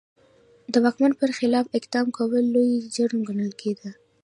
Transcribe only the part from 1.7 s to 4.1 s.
اقدام کول لوی جرم ګڼل کېده.